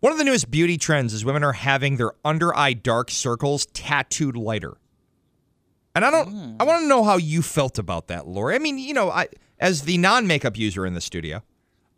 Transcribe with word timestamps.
One 0.00 0.12
of 0.12 0.18
the 0.18 0.24
newest 0.24 0.50
beauty 0.50 0.78
trends 0.78 1.12
is 1.12 1.24
women 1.24 1.44
are 1.44 1.52
having 1.52 1.96
their 1.96 2.12
under 2.24 2.56
eye 2.56 2.72
dark 2.72 3.10
circles 3.10 3.66
tattooed 3.66 4.36
lighter. 4.36 4.78
And 5.94 6.04
I 6.04 6.10
don't, 6.10 6.56
I 6.58 6.64
want 6.64 6.82
to 6.82 6.88
know 6.88 7.04
how 7.04 7.16
you 7.16 7.42
felt 7.42 7.78
about 7.78 8.08
that, 8.08 8.26
Lori. 8.26 8.54
I 8.54 8.58
mean, 8.58 8.78
you 8.78 8.94
know, 8.94 9.10
I 9.10 9.28
as 9.58 9.82
the 9.82 9.98
non 9.98 10.26
makeup 10.26 10.56
user 10.56 10.86
in 10.86 10.94
the 10.94 11.00
studio, 11.00 11.42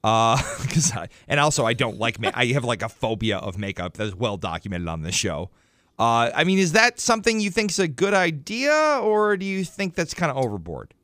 uh, 0.02 0.36
because 0.62 0.92
I, 0.92 1.08
and 1.28 1.38
also 1.38 1.64
I 1.64 1.74
don't 1.74 1.98
like, 1.98 2.18
ma- 2.18 2.32
I 2.34 2.46
have 2.46 2.64
like 2.64 2.82
a 2.82 2.88
phobia 2.88 3.38
of 3.38 3.58
makeup 3.58 3.94
that 3.94 4.04
is 4.04 4.14
well 4.14 4.36
documented 4.36 4.88
on 4.88 5.02
this 5.02 5.14
show. 5.14 5.50
Uh, 5.98 6.30
I 6.34 6.44
mean, 6.44 6.58
is 6.58 6.72
that 6.72 6.98
something 6.98 7.38
you 7.38 7.50
think 7.50 7.70
is 7.70 7.78
a 7.78 7.86
good 7.86 8.14
idea, 8.14 8.98
or 9.00 9.36
do 9.36 9.46
you 9.46 9.64
think 9.64 9.94
that's 9.94 10.14
kind 10.14 10.30
of 10.30 10.42
overboard? 10.42 10.94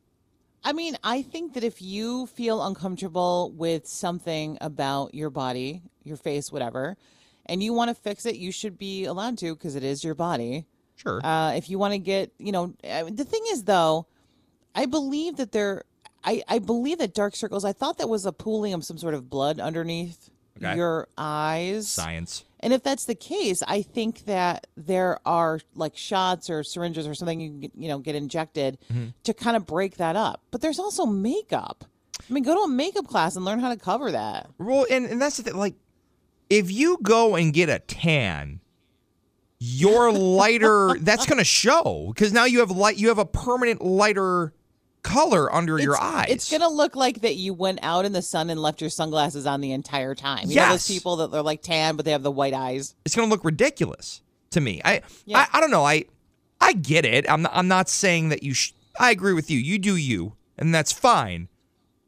I 0.63 0.73
mean, 0.73 0.97
I 1.03 1.21
think 1.21 1.53
that 1.53 1.63
if 1.63 1.81
you 1.81 2.27
feel 2.27 2.61
uncomfortable 2.65 3.51
with 3.55 3.87
something 3.87 4.57
about 4.61 5.15
your 5.15 5.29
body, 5.29 5.81
your 6.03 6.17
face, 6.17 6.51
whatever, 6.51 6.97
and 7.45 7.63
you 7.63 7.73
want 7.73 7.89
to 7.89 7.95
fix 7.95 8.25
it, 8.25 8.35
you 8.35 8.51
should 8.51 8.77
be 8.77 9.05
allowed 9.05 9.37
to 9.39 9.55
because 9.55 9.75
it 9.75 9.83
is 9.83 10.03
your 10.03 10.15
body. 10.15 10.65
Sure. 10.95 11.25
Uh, 11.25 11.53
if 11.53 11.69
you 11.69 11.79
want 11.79 11.93
to 11.93 11.97
get, 11.97 12.31
you 12.37 12.51
know, 12.51 12.73
I 12.83 13.03
mean, 13.03 13.15
the 13.15 13.23
thing 13.23 13.41
is 13.49 13.63
though, 13.63 14.05
I 14.75 14.85
believe 14.85 15.37
that 15.37 15.51
there, 15.53 15.83
I, 16.23 16.43
I 16.47 16.59
believe 16.59 16.97
that 16.97 17.13
dark 17.13 17.35
circles. 17.35 17.63
I 17.63 17.71
thought 17.71 17.97
that 17.97 18.09
was 18.09 18.25
a 18.25 18.33
pooling 18.33 18.73
of 18.73 18.83
some 18.83 18.97
sort 18.97 19.13
of 19.13 19.29
blood 19.29 19.59
underneath 19.59 20.29
Okay. 20.61 20.75
your 20.75 21.07
eyes. 21.17 21.87
Science. 21.89 22.45
And 22.61 22.73
if 22.73 22.83
that's 22.83 23.05
the 23.05 23.15
case, 23.15 23.63
I 23.67 23.81
think 23.81 24.25
that 24.25 24.67
there 24.75 25.19
are 25.25 25.61
like 25.75 25.95
shots 25.95 26.49
or 26.49 26.63
syringes 26.63 27.07
or 27.07 27.13
something 27.15 27.39
you 27.39 27.49
can 27.51 27.59
get, 27.61 27.71
you 27.75 27.87
know 27.87 27.99
get 27.99 28.15
injected 28.15 28.77
Mm-hmm. 28.91 29.07
to 29.23 29.33
kind 29.33 29.55
of 29.55 29.65
break 29.65 29.97
that 29.97 30.15
up. 30.17 30.41
But 30.51 30.59
there's 30.61 30.79
also 30.79 31.05
makeup. 31.05 31.85
I 32.29 32.33
mean, 32.33 32.43
go 32.43 32.53
to 32.55 32.61
a 32.61 32.67
makeup 32.67 33.07
class 33.07 33.35
and 33.37 33.45
learn 33.45 33.59
how 33.59 33.69
to 33.73 33.79
cover 33.79 34.11
that. 34.11 34.49
Well, 34.57 34.85
and, 34.91 35.05
and 35.05 35.21
that's 35.21 35.37
the 35.37 35.43
thing. 35.43 35.55
Like, 35.55 35.75
if 36.49 36.69
you 36.71 36.97
go 37.01 37.35
and 37.35 37.53
get 37.53 37.69
a 37.69 37.79
tan, 37.79 38.59
your 39.59 40.11
lighter 40.11 40.95
that's 41.01 41.25
going 41.25 41.37
to 41.37 41.43
show 41.45 42.11
because 42.13 42.33
now 42.33 42.45
you 42.45 42.59
have 42.59 42.71
light. 42.71 42.97
You 42.97 43.07
have 43.07 43.19
a 43.19 43.25
permanent 43.25 43.81
lighter 43.81 44.53
color 45.03 45.53
under 45.53 45.79
your 45.79 45.99
eyes. 45.99 46.27
It's 46.29 46.51
gonna 46.51 46.69
look 46.69 46.95
like 46.95 47.21
that 47.21 47.35
you 47.35 47.53
went 47.53 47.79
out 47.81 48.05
in 48.05 48.11
the 48.13 48.21
sun 48.21 48.49
and 48.49 48.61
left 48.61 48.81
your 48.81 48.89
sunglasses 48.89 49.45
on 49.45 49.61
the 49.61 49.71
entire 49.71 50.15
time. 50.15 50.49
You 50.49 50.57
know 50.57 50.69
those 50.69 50.87
people 50.87 51.15
that 51.17 51.31
they're 51.31 51.41
like 51.41 51.61
tan 51.61 51.95
but 51.95 52.05
they 52.05 52.11
have 52.11 52.23
the 52.23 52.31
white 52.31 52.53
eyes. 52.53 52.95
it's 53.05 53.15
going 53.15 53.27
to 53.27 53.33
look 53.33 53.43
ridiculous 53.45 54.21
to 54.51 54.61
me. 54.61 54.81
I, 54.83 55.01
Yeah. 55.25 55.39
I 55.51 55.57
I 55.57 55.61
don't 55.61 55.71
know. 55.71 55.85
I 55.85 56.05
I 56.61 56.73
get 56.73 57.05
it. 57.05 57.29
I'm 57.29 57.43
not, 57.43 57.51
I'm 57.55 57.67
not 57.67 57.87
saying 57.89 58.29
that 58.29 58.43
you. 58.43 58.53
Sh- 58.53 58.73
I 58.99 59.11
agree 59.11 59.33
with 59.33 59.49
you. 59.49 59.57
You 59.57 59.79
do 59.79 59.95
you, 59.95 60.33
and 60.57 60.75
that's 60.75 60.91
fine. 60.91 61.47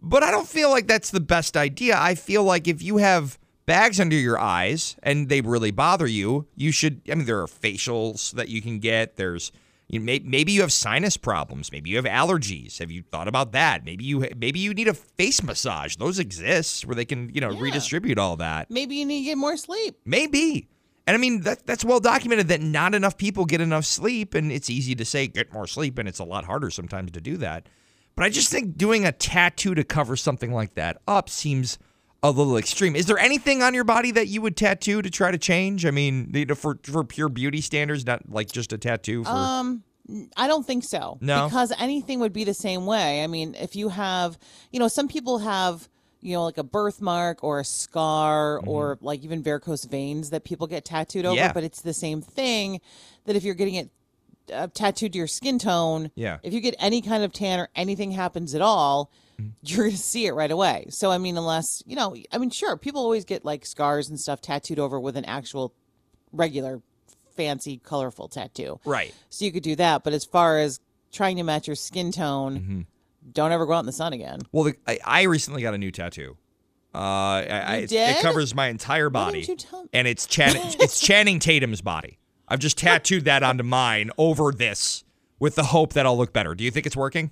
But 0.02 0.23
I 0.23 0.31
don't 0.31 0.47
feel 0.47 0.69
like 0.72 0.88
that's 0.88 1.12
the 1.12 1.19
best 1.22 1.56
idea. 1.56 1.95
I 1.97 2.16
feel 2.16 2.44
like 2.44 2.67
if 2.67 2.81
you 2.81 2.97
have 2.97 3.38
bags 3.66 4.00
under 4.00 4.16
your 4.16 4.38
eyes 4.39 4.97
and 5.03 5.30
they 5.30 5.39
really 5.42 5.72
bother 5.72 6.08
you, 6.08 6.47
you 6.56 6.72
should. 6.72 7.02
I 7.09 7.16
mean, 7.16 7.25
there 7.25 7.39
are 7.39 7.47
facials 7.47 8.31
that 8.34 8.50
you 8.50 8.62
can 8.62 8.80
get. 8.80 9.16
There's 9.16 9.52
you 9.92 10.00
may, 10.00 10.20
maybe 10.20 10.53
you 10.53 10.61
have 10.61 10.72
sinus 10.72 11.17
problems. 11.17 11.72
Maybe 11.72 11.89
you 11.89 11.97
have 11.97 12.06
allergies. 12.06 12.79
Have 12.79 12.90
you 12.91 13.03
thought 13.03 13.28
about 13.28 13.52
that? 13.52 13.84
Maybe 13.84 14.06
you 14.06 14.25
maybe 14.38 14.59
you 14.59 14.74
need 14.74 14.88
a 14.88 14.94
face 14.94 15.44
massage. 15.44 15.97
Those 15.97 16.18
exist 16.18 16.85
where 16.85 16.96
they 16.96 17.06
can 17.06 17.29
you 17.34 17.41
know 17.41 17.52
Yeah. 17.52 17.62
redistribute 17.62 18.18
all 18.18 18.38
that. 18.38 18.72
Maybe 18.72 18.96
you 18.96 19.06
need 19.06 19.19
to 19.19 19.25
get 19.25 19.38
more 19.38 19.57
sleep. 19.57 19.97
Maybe. 20.06 20.69
And 21.06 21.16
I 21.16 21.18
mean 21.19 21.41
that 21.41 21.66
that's 21.66 21.84
well 21.84 22.00
documented 22.00 22.47
that 22.47 22.62
not 22.62 22.96
enough 22.96 23.18
people 23.18 23.44
get 23.46 23.59
enough 23.59 23.85
sleep 23.85 24.34
and 24.34 24.52
it's 24.52 24.69
easy 24.69 24.96
to 24.96 25.03
say 25.03 25.28
get 25.28 25.52
more 25.52 25.68
sleep 25.68 25.97
and 25.97 26.08
it's 26.08 26.19
a 26.19 26.23
lot 26.23 26.46
harder 26.46 26.69
sometimes 26.69 27.12
to 27.12 27.19
do 27.22 27.35
that. 27.38 27.68
But 28.16 28.23
I 28.25 28.29
just 28.29 28.50
think 28.50 28.78
doing 28.78 29.06
a 29.06 29.12
tattoo 29.12 29.75
to 29.75 29.84
cover 29.84 30.16
something 30.16 30.53
like 30.53 30.75
that 30.75 31.02
up 31.08 31.28
seems 31.29 31.78
a 32.24 32.32
little 32.32 32.58
extreme. 32.58 32.96
Is 32.96 33.08
there 33.08 33.18
anything 33.18 33.64
on 33.64 33.74
your 33.74 33.84
body 33.84 34.12
that 34.12 34.28
you 34.28 34.42
would 34.42 34.56
tattoo 34.56 35.02
to 35.02 35.09
try 35.09 35.32
to 35.32 35.38
change? 35.38 35.86
I 35.86 35.92
mean, 35.92 36.32
you 36.34 36.46
know, 36.46 36.56
for 36.56 36.80
for 36.84 37.04
pure 37.04 37.30
beauty 37.30 37.62
standards, 37.62 38.06
not 38.06 38.30
like 38.30 38.52
just 38.52 38.74
a 38.74 38.78
tattoo 38.78 39.24
for 39.24 39.32
Um, 39.32 39.84
I 40.36 40.48
don't 40.48 40.66
think 40.66 40.84
so. 40.84 41.18
No? 41.22 41.48
because 41.48 41.72
anything 41.80 42.20
would 42.20 42.34
be 42.34 42.44
the 42.44 42.54
same 42.54 42.86
way. 42.86 43.24
I 43.24 43.28
mean, 43.28 43.56
if 43.59 43.76
you 43.76 43.90
have, 43.90 44.38
you 44.72 44.80
know, 44.80 44.88
some 44.88 45.08
people 45.08 45.40
have, 45.40 45.88
you 46.22 46.34
know, 46.34 46.44
like 46.44 46.58
a 46.58 46.64
birthmark 46.64 47.44
or 47.44 47.59
a 47.59 47.66
scar 47.66 48.59
or 48.59 48.98
like 49.02 49.24
even 49.24 49.42
varicose 49.42 49.86
veins 49.86 50.30
that 50.32 50.44
people 50.44 50.68
get 50.68 50.86
tattooed 50.86 51.26
over. 51.26 51.36
Mm-hmm. 51.36 51.46
Yeah. 51.46 51.53
But 51.53 51.64
it's 51.64 51.82
the 51.82 51.94
same 51.94 52.22
thing 52.22 52.82
that 53.26 53.36
if 53.36 53.44
you're 53.44 53.56
getting 53.56 53.76
it 53.76 53.90
uh, 54.51 54.67
tattooed 54.73 55.13
to 55.13 55.17
your 55.17 55.28
skin 55.28 55.59
tone, 55.59 56.12
Yeah. 56.16 56.38
if 56.44 56.53
you 56.53 56.59
get 56.59 56.75
any 56.79 57.01
kind 57.01 57.23
of 57.23 57.31
tan 57.34 57.59
or 57.59 57.69
anything 57.75 58.12
happens 58.12 58.53
at 58.56 58.62
all. 58.62 59.12
Mm-hmm. 59.39 59.50
You're 59.63 59.85
gonna 59.88 59.97
see 59.97 60.25
it 60.28 60.34
right 60.34 60.51
away. 60.51 60.85
So 60.89 61.09
I 61.12 61.17
mean, 61.17 61.38
unless 61.38 61.81
you 61.88 61.95
know, 61.95 62.16
I 62.31 62.38
mean, 62.38 62.50
sure, 62.51 62.78
people 62.78 63.01
always 63.01 63.25
get 63.25 63.44
like 63.44 63.66
scars 63.66 64.09
and 64.09 64.19
stuff 64.19 64.41
tattooed 64.41 64.78
over 64.78 65.00
with 65.00 65.17
an 65.17 65.25
actual, 65.25 65.73
regular, 66.31 66.81
fancy, 67.35 67.78
colorful 67.84 68.28
tattoo. 68.28 68.79
Right. 68.85 69.13
So 69.29 69.45
you 69.45 69.51
could 69.51 69.63
do 69.63 69.75
that. 69.78 70.03
But 70.03 70.13
as 70.13 70.25
far 70.25 70.59
as 70.59 70.79
trying 71.11 71.38
to 71.38 71.44
match 71.44 71.66
your 71.67 71.75
skin 71.75 72.11
tone, 72.11 72.59
Mm-hmm. 72.59 72.81
don't 73.34 73.51
ever 73.51 73.66
go 73.66 73.73
out 73.73 73.79
in 73.79 73.85
the 73.88 73.91
sun 73.91 74.13
again. 74.13 74.41
Well, 74.51 74.66
the, 74.66 74.75
I, 74.88 75.00
I 75.03 75.22
recently 75.23 75.61
got 75.63 75.73
a 75.73 75.78
new 75.78 75.91
tattoo. 75.91 76.38
Uh, 76.94 76.97
I, 76.97 77.45
I, 77.50 77.88
it, 77.90 78.22
covers 78.22 78.53
my 78.53 78.67
entire 78.67 79.09
body, 79.09 79.47
and 79.94 80.07
it's 80.07 80.25
Channing, 80.28 80.61
it's 80.79 81.00
Channing 81.00 81.40
Tatum's 81.40 81.81
body. 81.81 82.19
I've 82.51 82.59
just 82.59 82.78
tattooed 82.78 83.23
that 83.25 83.44
onto 83.44 83.63
mine 83.63 84.12
over 84.17 84.51
this 84.51 85.06
with 85.39 85.56
the 85.56 85.63
hope 85.63 85.94
that 85.94 86.06
I'll 86.06 86.17
look 86.17 86.34
better. 86.34 86.53
Do 86.53 86.66
you 86.66 86.72
think 86.72 86.85
it's 86.85 86.97
working? 86.97 87.31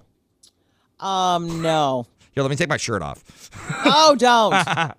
Um, 0.97 1.62
no. 1.62 2.07
Here, 2.31 2.41
let 2.41 2.50
me 2.50 2.56
take 2.56 2.69
my 2.69 2.78
shirt 2.78 3.02
off. 3.02 3.52
Oh, 3.84 4.16
don't. 4.18 4.53